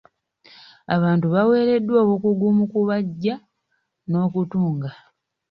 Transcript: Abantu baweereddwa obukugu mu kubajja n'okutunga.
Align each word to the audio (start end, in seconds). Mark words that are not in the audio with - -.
Abantu 0.95 1.25
baweereddwa 1.33 1.97
obukugu 2.03 2.45
mu 2.57 2.65
kubajja 2.71 3.35
n'okutunga. 4.09 4.89